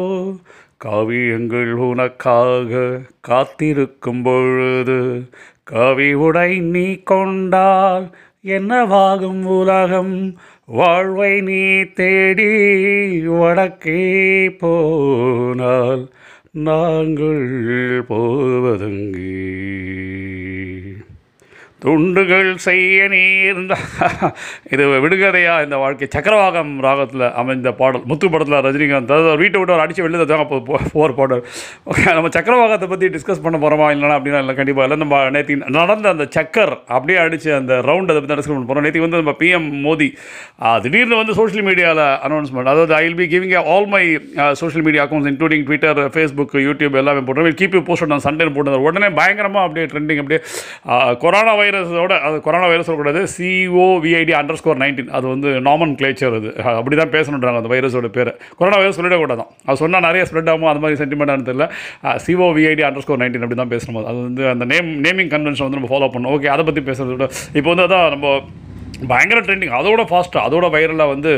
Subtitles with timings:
[0.84, 5.30] காவியங்கள் உனக்காக காத்திருக்கும் பொழுது
[5.64, 8.12] கவி உடை நீ கொண்டால்
[8.44, 10.38] என்னவாகும் உலகம்?
[10.66, 12.48] வாழ்வை நீ தேடி
[13.28, 16.10] வடக்கே போனால்
[16.52, 19.34] நாங்கள் போவதங்கே.
[21.86, 23.74] துண்டுகள் செய்ய நேர்ந்த
[24.74, 26.08] இது விடுகதையாக இந்த வாழ்க்கை?
[26.16, 29.12] சக்கரவாகம் ராகத்தில் அமைந்த பாடல் முத்து படத்தில் ரஜினிகாந்த்.
[29.16, 30.58] அதாவது வீட்டை விட்டு அவர் அடித்து வெளியில் தான் அப்போ
[31.20, 31.44] பாடல்.
[31.92, 35.00] ஓகே நம்ம சக்கரவாகத்தை பற்றி டிஸ்கஸ் பண்ண போகிறோமா இல்லைனா அப்படின்னா இல்லை கண்டிப்பாக இல்லை.
[35.04, 39.06] நம்ம நேற்று நடந்த அந்த சக்கர் அப்படியே அடித்து அந்த ரவுண்ட் அதை பற்றி டிஸ்கஸ் பண்ண போகிறோம் நேற்று
[39.06, 40.10] வந்து நம்ம பிஎம் மோடி
[40.86, 44.04] திடீர்னு வந்து சோஷியல் மீடியாவில் அனௌன்ஸ்மெண்ட் அதாவது I will be giving all my
[44.62, 48.84] social media accounts including Twitter Facebook YouTube எல்லாமே போட்டுருவேன் கீப் யூ போஸ்ட் நான் சண்டே போட்டு
[48.88, 50.42] உடனே பயங்கரமாக அப்படியே ட்ரெண்டிங் அப்படியே
[51.24, 56.38] கொரோனா வைரஸ் வைரஸோட அது கொரோனா வைரஸ் சொல்லக்கூடாது சிஓவிஐடி அண்டர் ஸ்கோர் நைன்டீன் அது வந்து நாமன் கிளேச்சர்
[56.40, 56.50] அது.
[56.80, 58.32] அப்படி தான் பேசணுன்றாங்க அந்த வைரஸோட பேர்.
[58.60, 61.68] கொரோனா வைரஸ் சொல்லிடக்கூடாது அது சொன்னால் நிறைய ஸ்ப்ரெட் ஆகும் அது மாதிரி சென்டிமெண்ட் தெரியல.
[62.26, 64.04] சிஓவிஐடி அண்டர் ஸ்கோர் நைன்டீன் அப்படி தான் பேசணும்.
[64.12, 66.36] அது வந்து அந்த நேம் நேமிங் கன்வென்ஷன் வந்து நம்ம ஃபாலோ பண்ணணும்.
[66.38, 67.28] ஓகே அதை பற்றி பேசுறதை விட
[67.60, 68.36] இப்போ வந்து அதான் நம்ம
[69.12, 71.32] பயங்கர ட்ரெண்டிங் அதோட ஃபாஸ்ட்டாக அதோட வைரலாக வந்து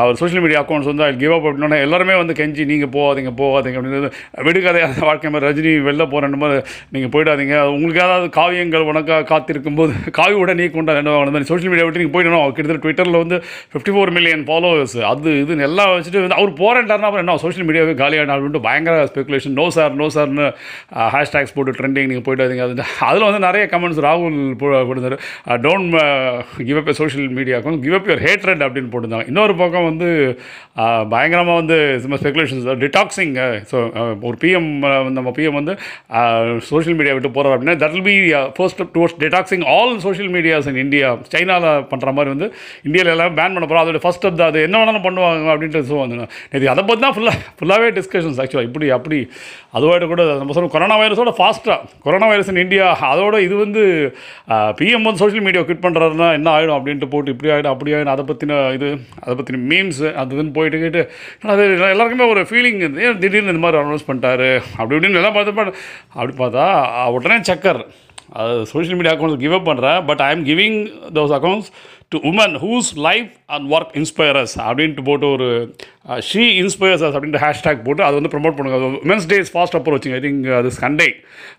[0.00, 4.10] அவர் சோஷியல் மீடியா அக்கௌண்ட்ஸ் வந்து கிவ் அப் அப்படின்னா எல்லாருமே வந்து கெஞ்சி நீங்கள் போகாதீங்க போகாதீங்க அப்படின்னு
[4.48, 6.62] விடுகதை வாழ்க்கை மாதிரி ரஜினி வெளில போகிறேன் மாதிரி
[6.96, 7.56] நீங்கள் போயிடாதீங்க.
[7.74, 12.16] உங்களுக்கு ஏதாவது காவியங்கள் உனக்காக காத்திருக்கும் போது காவியோட நீ கொண்டா என்ன மாதிரி சோஷியல் மீடியா விட்டு நீங்கள்
[12.16, 12.44] போயிடணும்.
[12.56, 13.36] கிட்டத்தட்ட ட்விட்டரில் வந்து
[13.72, 17.94] ஃபிஃப்டி ஃபோர் மில்லியன் ஃபாலோவர்ஸ் அது இதுன்னு எல்லாம் வச்சுட்டு வந்து அவர் போகிறேன்டாருனா அப்புறம் என்ன சோஷியல் மீடியாவே
[18.02, 20.46] காலியான அப்படின்ட்டு பயங்கர ஸ்பெகுலேஷன் நோ சார் நோ சார்னு
[21.16, 22.66] ஹேஷ்டேக்ஸ் போட்டு ட்ரெண்டிங் நீங்கள் போயிடாதீங்க.
[22.68, 25.18] அது அதில் வந்து நிறைய கமெண்ட்ஸ் ராகுல் போடுறாரு
[25.66, 25.96] டோன்ட்
[26.68, 29.26] கிவ் அப் சோஷியல் மீடியாவுக்கும் கிவ் அப் யுவர் ஹேட்ரட் அப்படின்னு போட்டிருந்தாங்க.
[29.32, 30.08] இன்னொரு பக்கம் வந்து
[31.12, 33.34] பயங்கரமாக வந்து சும்மா ஸ்பெகுலேஷன்ஸ் டிடாக்ஸிங்
[33.70, 33.76] ஸோ
[34.28, 34.70] ஒரு பிஎம்
[35.18, 35.74] நம்ம பிஎம் வந்து
[36.70, 38.16] சோஷியல் மீடியா விட்டு போகிறார் அப்படின்னா that will be
[38.58, 42.48] first towards detoxing all social medias in India சைனாவில் பண்ணுற மாதிரி வந்து
[42.88, 46.16] இந்தியாவில் எல்லாம் பேன் பண்ண போகிறோம் அதோட ஃபஸ்ட் ஸ்டெப் அது என்ன வேணாலும் பண்ணுவாங்க அப்படின்ட்டு ஸோ வந்து
[46.58, 49.18] இது அதை பற்றி தான் ஃபுல்லாக ஃபுல்லாகவே டிஸ்கஷன்ஸ் ஆக்சுவலாக இப்படி அப்படி
[49.76, 53.82] அதோட கூட நம்ம சொல்லணும் கொரோனா வைரஸோட ஃபாஸ்ட்டாக கொரோனா வைரஸ் இன் இந்தியா அதோட இது வந்து
[54.78, 58.14] பிஎம் வந்து சோஷியல் மீடியா குவிட் பண்ணுறாருன்னா என்ன ஆகிடும் அப்படின்னு அப்படின்ட்டு போட்டு இப்படி ஆகிடும் அப்படி ஆகிடும்
[58.14, 58.88] அதை பற்றின இது
[59.22, 61.02] அதை பற்றின மீம்ஸ் அது இதுன்னு போயிட்டு கேட்டு
[61.48, 64.48] அது எல்லாருக்குமே ஒரு ஃபீலிங் ஏன் திடீர்னு இந்த மாதிரி அனௌன்ஸ் பண்ணிட்டாரு?
[64.76, 65.74] அப்படி இப்படின்னு எல்லாம் பார்த்து
[66.12, 66.66] அப்படி பார்த்தா
[67.16, 67.82] உடனே சக்கர்
[68.40, 70.78] அது social media accounts give up பண்ணுறேன் but I am giving
[71.18, 71.70] those accounts
[72.12, 75.46] to women whose life and work inspires அப்படின்ட்டு போட்டு ஒரு
[76.08, 78.88] uh, ஷீ இன்ஸ்பயர்ஸ் அப்படின்ட்டு ஹேஷ்டேக் போட்டு அதை வந்து ப்ரொமோட் பண்ணுங்க.
[79.04, 81.08] Women's day is fast approaching I think அது சண்டே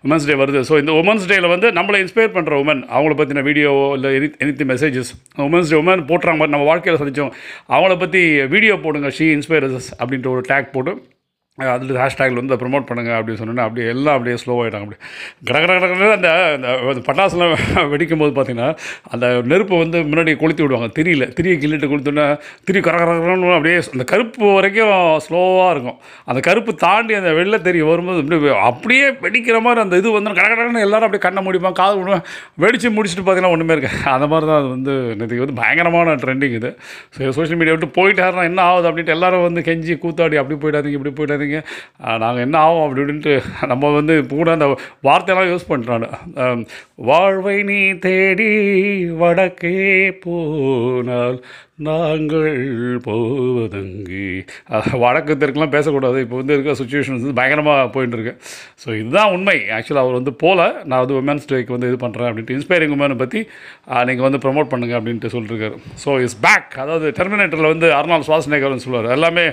[0.06, 0.60] உமன்ஸ் டே வருது.
[0.68, 4.68] ஸோ இந்த உமன்ஸ் டேயில் வந்து நம்மளை இன்ஸ்பயர் பண்ணுற உமன் அவங்கள பற்றின வீடியோவோ இல்லை any any
[4.72, 5.10] messages
[5.48, 7.34] women's day women போட்டுறாங்க மாதிரி நம்ம வாழ்க்கையில் சந்தித்தோம்
[7.74, 8.22] அவங்கள பற்றி
[8.54, 10.94] வீடியோ போடுங்க ஷீ இன்ஸ்பயர்ஸ் அப்படின்ட்டு ஒரு டேக் போட்டு
[11.58, 14.96] அதில் ஹேஷ்டேக்கில் வந்து ப்ரொமோட் பண்ணுங்கள் அப்படின்னு சொன்னோன்னா அப்படியே எல்லாம் அப்படியே ஸ்லோவாகிட்டாங்க அப்படி
[15.48, 16.30] கட கட கட அந்த
[16.92, 17.52] அந்த பட்டாசுலாம்
[17.92, 18.70] வெடிக்கும் போது பார்த்திங்கன்னா
[19.12, 20.88] அந்த நெருப்பை வந்து முன்னாடி கொளுத்தி விடுவாங்க.
[20.96, 22.24] திரியில் திரியை கிள்ளிட்டு கொளுத்துனா
[22.68, 24.90] திரி கர கரகரன்னு அப்படியே அந்த கருப்பு வரைக்கும்
[25.26, 25.98] ஸ்லோவாக இருக்கும்.
[26.30, 30.50] அந்த கருப்பு தாண்டி அந்த வெளில தெரிய வரும்போது அப்படியே அப்படியே வெடிக்கிற மாதிரி அந்த இது வந்து கட
[30.86, 31.78] எல்லோரும் அப்படியே கண்ணை முடிப்பாங்க.
[31.82, 32.24] காது விடுவேன்
[32.64, 36.72] வெடித்து முடிச்சுட்டு பார்த்தீங்கன்னா ஒன்றுமே இருக்கு அந்த மாதிரி தான் அது வந்து நேற்று வந்து பயங்கரமான ட்ரெண்டிங் இது.
[37.38, 41.60] சோஷியல் மீடியா விட்டு போயிட்டாருன்னா என்ன ஆகுது அப்படின்ட்டு எல்லாரும் வந்து கெஞ்சி கூத்தாடி அப்படி போயிடாதீங்க இப்படி பண்ணாதீங்க
[42.18, 43.34] நாங்கள் என்ன ஆகும் அப்படி இப்படின்ட்டு
[43.66, 44.68] நம்ம வந்து இப்போ கூட அந்த
[45.02, 46.08] வார்த்தையெல்லாம் யூஸ் பண்ணுறாங்க
[47.04, 48.50] வாழ்வை நீ தேடி
[49.14, 49.76] வடக்கே
[50.24, 51.38] போனால்
[51.78, 54.26] நாங்கள் போவதங்கு.
[55.02, 56.18] வடக்கு தெற்குலாம் பேசக்கூடாது.
[56.24, 58.34] இப்போ வந்து இருக்க சுச்சுவேஷன்ஸ் வந்து பயங்கரமாக போயிட்டு
[58.82, 59.56] ஸோ இதுதான் உண்மை.
[59.76, 63.40] ஆக்சுவலாக அவர் வந்து போகல நான் வந்து உமன்ஸ் டேக்கு வந்து இது பண்ணுறேன் அப்படின்ட்டு இன்ஸ்பைரிங் உமனை பற்றி
[64.10, 65.78] நீங்கள் வந்து ப்ரொமோட் பண்ணுங்க அப்படின்ட்டு சொல்லிருக்காரு.
[66.04, 69.10] ஸோ இஸ் பேக் அதாவது டெர்மினேட்டரில் வந்து அர்னால் சுவாசனேகர்னு சொல்லுவார்.
[69.16, 69.44] எல்லாமே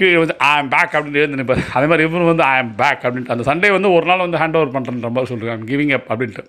[0.00, 1.62] கீழே வந்து ஐ ஆம் பேக் அப்படின்னு எழுந்து நினைப்பார்.
[1.76, 4.58] அதே மாதிரி இவரும் வந்து ஐ ஆம் பேக் அப்படின்ட்டு அந்த சண்டே வந்து ஒரு நாள் வந்து ஹேண்ட்
[4.62, 6.44] ஓவர் பண்ணுறன்ற மாதிரி சொல்கிறாங்க கிவிங் அப் அப்படின்ட்டு.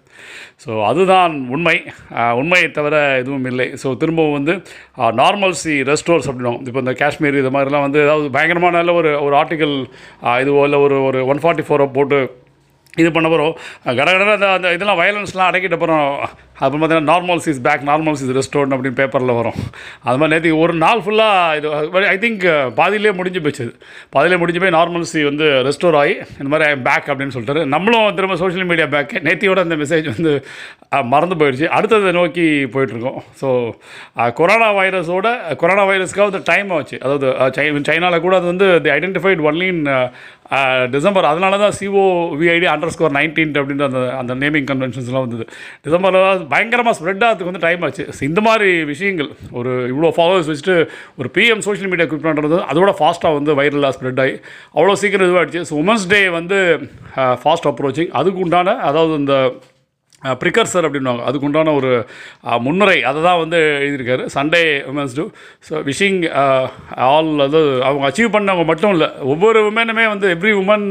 [0.66, 1.78] ஸோ அதுதான் உண்மை.
[2.42, 3.70] உண்மையை தவிர எதுவும் இல்லை.
[3.84, 4.56] ஸோ திரும்பவும் வந்து
[5.20, 9.76] நார்மல்சி ரெஸ்டோர்ஸ் அப்படின்னும் இப்போ இந்த காஷ்மீர் இது மாதிரிலாம் வந்து ஏதாவது பயங்கரமான ஒரு ஒரு ஆர்டிக்கல்
[10.42, 12.20] இதுவோ இல்லை ஒரு ஒரு ஒன் ஃபார்ட்டி ஃபோரோ போட்டு
[13.02, 13.56] இது பண்ண போகிறோம்
[13.98, 16.06] கடகடன அந்த அந்த இதெல்லாம் வயலன்ஸ்லாம் அடக்கிட்ட அப்புறம்
[16.64, 19.60] அப்புறம் பார்த்தீங்கன்னா normal is back normal is restored அப்படின்னு பேப்பரில் வரும்.
[20.08, 22.44] அது மாதிரி நேற்று ஒரு நாள் ஃபுல்லாக இது ஐ திங்க்
[22.80, 23.66] பாதியிலே முடிஞ்சு போச்சு
[24.16, 28.70] பாதியிலே முடிஞ்சு போய் நார்மல்சி வந்து ரெஸ்டோர் ஆகி இந்த மாதிரி பேக் அப்படின்னு சொல்லிட்டு நம்மளும் திரும்ப சோஷியல்
[28.72, 30.34] மீடியா பேக் நேத்தியோட அந்த மெசேஜ் வந்து
[31.14, 31.68] மறந்து போயிடுச்சு.
[31.78, 33.22] அடுத்ததை நோக்கி போயிட்டுருக்கோம்.
[33.42, 33.48] ஸோ
[34.42, 35.28] கொரோனா வைரஸோட
[35.64, 37.00] கொரோனா வைரஸ்க்காக வந்து டைம் ஆச்சு.
[37.06, 39.84] அதாவது சைனாவில் கூட அது வந்து the identified only in
[40.94, 42.04] December அதனால தான் CO
[42.40, 45.46] VIT underscore nineteen அப்படின்ற அந்த அந்த நேமிங் கன்வென்ஷன்ஸ்லாம் வந்தது.
[45.86, 48.06] டிசம்பரில் பயங்கரமாக ஸ்ப்ரெட் ஆகிறதுக்கு வந்து டைம் ஆச்சு.
[48.30, 49.30] இந்த மாதிரி விஷயங்கள்
[49.60, 50.78] ஒரு இவ்வளோ ஃபாலோவர்ஸ் வச்சுட்டு
[51.22, 54.36] ஒரு பிஎம் சோஷியல் மீடியா குவிட் பண்ணுறது அதோட ஃபாஸ்ட்டாக வந்து வைரலாக ஸ்ப்ரெட் ஆகி
[54.78, 56.60] அவ்வளோ சீக்கிரம் இதுவாகிடுச்சு ஸோ உமன்ஸ் டே வந்து
[57.44, 59.36] ஃபாஸ்ட் அப்ரோச்சிங் அதுக்கு உண்டான அதாவது இந்த
[60.42, 61.92] ப்ரிக்கர்சர் அப்படின்வாங்க அதுக்கு உண்டான ஒரு
[62.66, 62.98] முன்னுரை.
[63.10, 64.26] அதை தான் வந்து எழுதியிருக்காரு.
[64.36, 64.62] Sunday
[64.92, 65.26] women's to
[65.70, 66.20] so wishing
[67.14, 70.88] all அது அவங்க அச்சீவ் பண்ணவங்க மட்டும் இல்லை ஒவ்வொரு உமனுமே வந்து every woman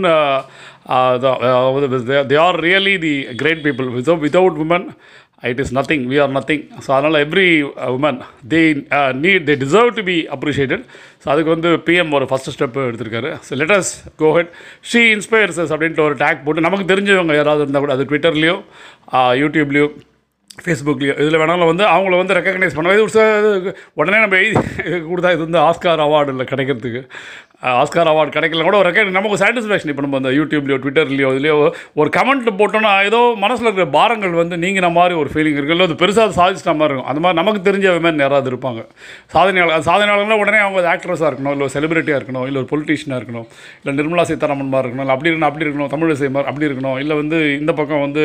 [2.33, 4.87] they are really the great people with without woman
[5.43, 7.49] it is nothing we are nothing so அதனால் every
[7.97, 8.19] woman
[8.53, 8.61] they
[9.25, 10.85] need they deserve to be appreciated
[11.23, 13.31] so அதுக்கு வந்து பிஎம் ஒரு ஃபஸ்ட் ஸ்டெப்பு எடுத்திருக்காரு.
[13.47, 13.93] So let's
[14.23, 14.51] go ahead
[14.91, 18.59] she inspires அப்படின்ட்டு ஒரு take போட்டு நமக்கு தெரிஞ்சவங்க யாராவது இருந்தால் கூட அது ட்விட்டர்லேயோ
[19.43, 20.08] யூடியூப்லேயோ uh,
[20.65, 24.55] ஃபேஸ்புக்லேயோ இதில் வேணாலும் வந்து அவங்கள வந்து ரெக்கக்னைஸ் பண்ணுவோம் இது ஒரு இது உடனே நம்ம எழுதி
[25.11, 27.03] கொடுத்தா இது வந்து ஆஸ்கார் அவார்டு இல்லை கிடைக்கிறதுக்கு.
[27.81, 31.55] ஆஸ்கார் அவார்டு கிடைக்கல கூட ஒரு ரெக்கக் நமக்கு சாட்டிஸ்ஃபேக்ஷன் இப்போ நம்ம அந்த யூடியூப்லேயோ ட்விட்டர்லேயோ இதுலேயோ
[32.01, 35.97] ஒரு கமெண்ட் போட்டோன்னா ஏதோ மனசில் இருக்கிற பாரங்கள் வந்து நீங்கிற மாதிரி ஒரு ஃபீலிங் இருக்குது இல்லை அது
[36.03, 37.09] பெருசாக சாதிச்சிட்ட மாதிரி இருக்கும்.
[37.13, 38.83] அந்த மாதிரி நமக்கு தெரிஞ்ச மாதிரி யாராவது இருப்பாங்க.
[39.35, 43.49] சாதனையாளர் சாதனையாளர்னா உடனே அவங்க ஆக்ட்ரஸாக இருக்கணும் இல்லை ஒரு செலிபிரிட்டியாக இருக்கணும் இல்லை ஒரு பொலிட்டீஷியனாக இருக்கணும்
[43.81, 47.17] இல்லை நிர்மலா சீதாராமன் மாதிரி இருக்கணும் இல்லை அப்படி இருக்கணும் அப்படி இருக்கணும் தமிழிசை மாதிரி அப்படி இருக்கணும் இல்லை
[47.23, 48.25] வந்து இந்த பக்கம் வந்து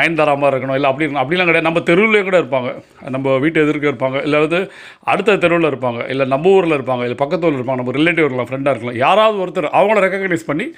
[0.00, 1.61] நயன்தாரா மாதிரி இருக்கணும் இல்லை அப்படி இருக்கணும் அப்படிலாம் கிடையாது.
[1.66, 2.70] நம்ம தெருவிலே கூட இருப்பாங்க.
[3.14, 4.22] நம்ம வீட்டு எதிர்க்க இருப்பாங்க.
[4.22, 4.60] இல்லை வந்து
[5.12, 6.08] அடுத்த தெருவில் இருப்பாங்க.
[6.08, 7.06] இல்லை நம்ம ஊரில் இருப்பாங்க.
[7.08, 7.80] இல்லை பக்கத்து ஊரில் இருப்பாங்க.
[7.82, 9.00] நம்ம ரிலேட்டிவ் இருக்கலாம் ஃப்ரெண்டாக இருக்கலாம்.
[9.06, 10.68] யாராவது ஒருத்தர் அவங்கள ரெக்கக்னைஸ் பண்ணி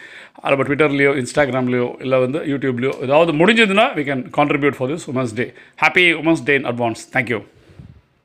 [0.43, 5.35] அதை நம்ம ட்விட்டர்லேயோ இன்ஸ்டாகிராம்லேயோ இல்லை வந்து யூடியூப்லேயோ ஏதாவது முடிஞ்சதுன்னா we can contribute for this women's
[5.35, 5.47] day
[5.85, 7.41] happy women's day in advance thank you